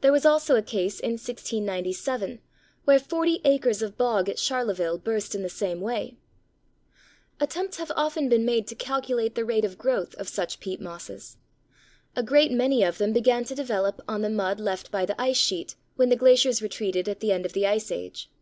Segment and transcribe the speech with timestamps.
[0.00, 2.40] There was also a case in 1697,
[2.84, 6.16] where forty acres of bog at Charleville burst in the same way.
[7.38, 7.46] Miall, Nature, Aug., 1898, p.
[7.46, 7.46] 377.
[7.70, 11.36] Attempts have often been made to calculate the rate of growth of such peat mosses.
[12.16, 15.38] A great many of them began to develop on the mud left by the ice
[15.38, 18.32] sheet when the glaciers retreated at the end of the Ice Age.